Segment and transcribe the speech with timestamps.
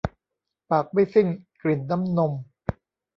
[0.69, 1.27] ปากไม่สิ้น
[1.61, 2.31] กลิ่นน้ำนม